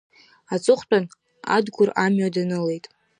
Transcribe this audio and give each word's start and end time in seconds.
Аҵыхәтәан 0.53 1.05
Адгәыр 1.55 1.89
амҩа 2.03 2.33
данылеит. 2.33 2.85